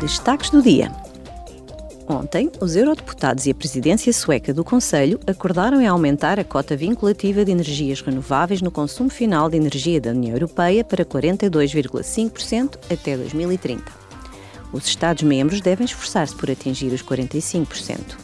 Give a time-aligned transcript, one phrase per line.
[0.00, 0.90] Destaques do dia.
[2.06, 7.44] Ontem, os eurodeputados e a presidência sueca do Conselho acordaram em aumentar a cota vinculativa
[7.44, 13.84] de energias renováveis no consumo final de energia da União Europeia para 42,5% até 2030.
[14.72, 18.16] Os Estados-membros devem esforçar-se por atingir os 45%.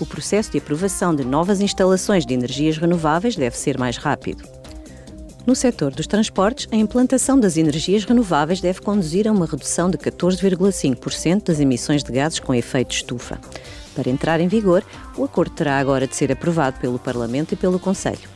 [0.00, 4.55] O processo de aprovação de novas instalações de energias renováveis deve ser mais rápido.
[5.46, 9.96] No setor dos transportes, a implantação das energias renováveis deve conduzir a uma redução de
[9.96, 13.38] 14,5% das emissões de gases com efeito estufa.
[13.94, 14.84] Para entrar em vigor,
[15.16, 18.28] o acordo terá agora de ser aprovado pelo Parlamento e pelo Conselho.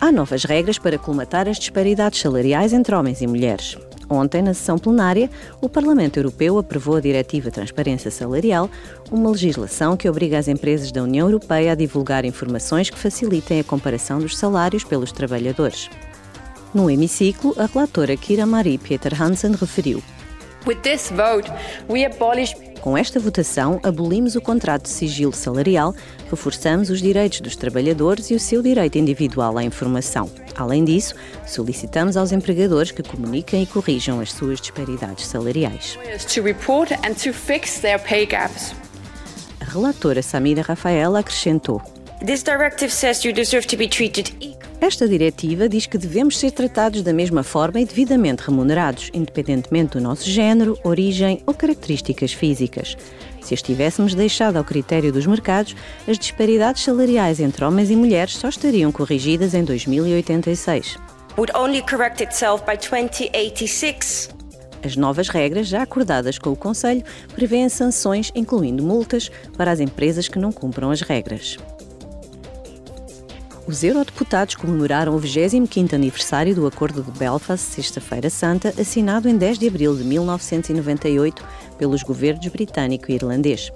[0.00, 3.78] Há novas regras para colmatar as disparidades salariais entre homens e mulheres.
[4.08, 5.28] Ontem, na sessão plenária,
[5.60, 8.70] o Parlamento Europeu aprovou a Diretiva Transparência Salarial,
[9.10, 13.64] uma legislação que obriga as empresas da União Europeia a divulgar informações que facilitem a
[13.64, 15.90] comparação dos salários pelos trabalhadores.
[16.72, 20.02] No hemiciclo, a relatora Kira Marie Peter Hansen referiu:
[22.86, 25.92] com esta votação, abolimos o contrato de sigilo salarial,
[26.30, 30.30] reforçamos os direitos dos trabalhadores e o seu direito individual à informação.
[30.54, 31.12] Além disso,
[31.44, 35.98] solicitamos aos empregadores que comuniquem e corrijam as suas disparidades salariais.
[39.60, 41.82] A relatora Samira Rafaela acrescentou:
[42.24, 44.32] This directive says you deserve to be treated
[44.80, 50.00] esta diretiva diz que devemos ser tratados da mesma forma e devidamente remunerados, independentemente do
[50.00, 52.96] nosso género, origem ou características físicas.
[53.40, 55.74] Se as tivéssemos deixado ao critério dos mercados,
[56.06, 60.98] as disparidades salariais entre homens e mulheres só estariam corrigidas em 2086.
[61.38, 64.30] Would only correct itself by 2086.
[64.84, 67.02] As novas regras, já acordadas com o Conselho,
[67.34, 71.56] prevêem sanções, incluindo multas, para as empresas que não cumpram as regras.
[73.66, 79.58] Os eurodeputados comemoraram o 25º aniversário do Acordo de Belfast, Sexta-feira Santa, assinado em 10
[79.58, 81.44] de abril de 1998
[81.76, 83.72] pelos governos britânico e irlandês.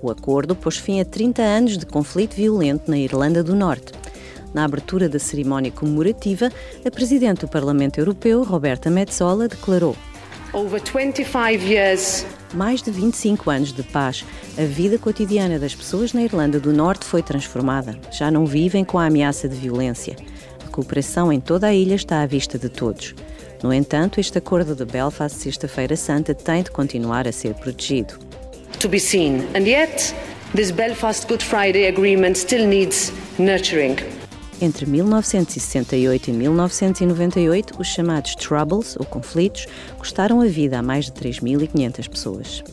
[0.00, 3.92] O acordo pôs fim a 30 anos de conflito violento na Irlanda do Norte.
[4.54, 6.48] Na abertura da cerimónia comemorativa,
[6.86, 10.13] a Presidente do Parlamento Europeu, Roberta Metsola, declarou: Over 25 years
[12.54, 14.24] mais de 25 anos de paz,
[14.56, 17.98] a vida cotidiana das pessoas na Irlanda do Norte foi transformada.
[18.12, 20.14] Já não vivem com a ameaça de violência.
[20.64, 23.16] A cooperação em toda a ilha está à vista de todos.
[23.64, 28.14] No entanto, este acordo de Belfast, Sexta-feira Santa, tem de continuar a ser protegido.
[28.78, 30.14] To be seen, and yet,
[30.54, 33.96] this Belfast Good Friday Agreement still needs nurturing.
[34.60, 39.66] Entre 1968 e 1998, os chamados Troubles, ou conflitos,
[39.98, 42.64] custaram a vida a mais de 3.500 pessoas.